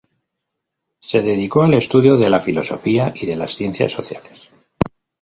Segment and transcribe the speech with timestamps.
[0.99, 4.49] Se dedicó al estudio de la filosofía y de las ciencias sociales.